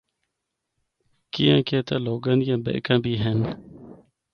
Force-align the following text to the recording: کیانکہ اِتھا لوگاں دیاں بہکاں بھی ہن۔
کیانکہ 1.33 1.75
اِتھا 1.79 1.97
لوگاں 2.05 2.37
دیاں 2.41 2.59
بہکاں 2.65 2.97
بھی 3.03 3.13
ہن۔ 3.23 3.39